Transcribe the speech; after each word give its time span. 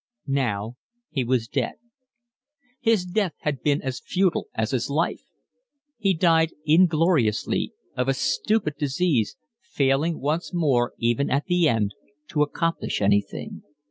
Now 0.25 0.77
he 1.11 1.23
was 1.23 1.47
dead. 1.47 1.73
His 2.79 3.05
death 3.05 3.33
had 3.41 3.61
been 3.61 3.83
as 3.83 4.01
futile 4.03 4.47
as 4.55 4.71
his 4.71 4.89
life. 4.89 5.21
He 5.99 6.15
died 6.15 6.53
ingloriously, 6.65 7.73
of 7.95 8.07
a 8.09 8.15
stupid 8.15 8.77
disease, 8.79 9.37
failing 9.61 10.19
once 10.19 10.55
more, 10.55 10.93
even 10.97 11.29
at 11.29 11.45
the 11.45 11.69
end, 11.69 11.93
to 12.29 12.41
accomplish 12.41 12.99
anything. 12.99 13.61